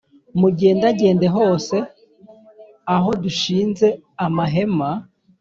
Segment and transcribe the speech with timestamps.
[0.39, 1.77] mugendagende hose
[2.95, 3.87] aho dushinze
[4.25, 4.89] amahema